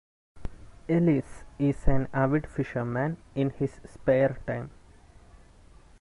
Ellis 0.89 1.43
is 1.59 1.85
an 1.87 2.07
avid 2.11 2.47
fisherman 2.47 3.17
in 3.35 3.51
his 3.51 3.79
spare 3.85 4.35
time. 4.47 4.71